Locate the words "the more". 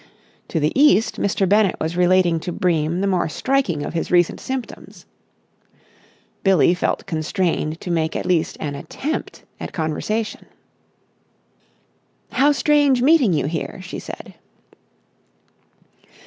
3.01-3.29